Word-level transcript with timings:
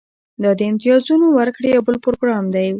دا 0.43 0.51
د 0.59 0.61
امتیازونو 0.71 1.25
ورکړې 1.37 1.67
یو 1.75 1.81
بل 1.87 1.95
پروګرام 2.05 2.45
و 2.53 2.55